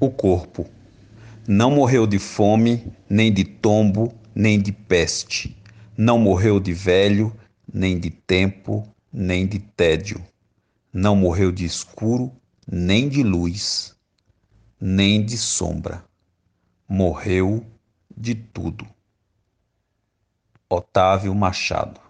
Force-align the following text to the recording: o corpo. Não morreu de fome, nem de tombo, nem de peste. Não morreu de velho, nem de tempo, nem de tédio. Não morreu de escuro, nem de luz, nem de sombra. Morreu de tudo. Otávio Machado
o 0.00 0.10
corpo. 0.10 0.66
Não 1.46 1.70
morreu 1.70 2.06
de 2.06 2.18
fome, 2.18 2.90
nem 3.08 3.30
de 3.30 3.44
tombo, 3.44 4.12
nem 4.34 4.60
de 4.60 4.72
peste. 4.72 5.54
Não 5.96 6.18
morreu 6.18 6.58
de 6.58 6.72
velho, 6.72 7.36
nem 7.72 8.00
de 8.00 8.10
tempo, 8.10 8.88
nem 9.12 9.46
de 9.46 9.58
tédio. 9.58 10.24
Não 10.92 11.14
morreu 11.14 11.52
de 11.52 11.66
escuro, 11.66 12.32
nem 12.66 13.08
de 13.08 13.22
luz, 13.22 13.94
nem 14.80 15.22
de 15.22 15.36
sombra. 15.36 16.02
Morreu 16.88 17.64
de 18.16 18.34
tudo. 18.34 18.86
Otávio 20.68 21.34
Machado 21.34 22.09